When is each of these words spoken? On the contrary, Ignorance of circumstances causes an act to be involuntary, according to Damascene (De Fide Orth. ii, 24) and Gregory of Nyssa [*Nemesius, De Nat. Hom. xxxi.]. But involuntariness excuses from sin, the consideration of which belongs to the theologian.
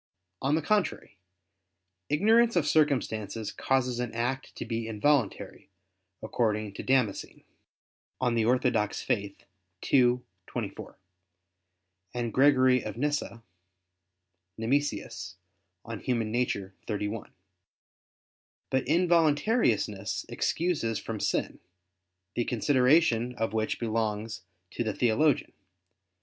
On 0.41 0.55
the 0.55 0.63
contrary, 0.63 1.19
Ignorance 2.09 2.55
of 2.55 2.65
circumstances 2.65 3.51
causes 3.51 3.99
an 3.99 4.11
act 4.13 4.55
to 4.55 4.65
be 4.65 4.87
involuntary, 4.87 5.69
according 6.23 6.73
to 6.73 6.81
Damascene 6.81 7.43
(De 8.19 8.43
Fide 8.43 8.75
Orth. 8.75 9.45
ii, 9.93 10.21
24) 10.47 10.97
and 12.15 12.33
Gregory 12.33 12.81
of 12.81 12.97
Nyssa 12.97 13.43
[*Nemesius, 14.57 15.35
De 15.87 15.95
Nat. 15.95 16.03
Hom. 16.07 16.33
xxxi.]. 16.33 17.29
But 18.71 18.85
involuntariness 18.87 20.25
excuses 20.29 20.97
from 20.97 21.19
sin, 21.19 21.59
the 22.33 22.45
consideration 22.45 23.35
of 23.35 23.53
which 23.53 23.79
belongs 23.79 24.41
to 24.71 24.83
the 24.83 24.95
theologian. 24.95 25.53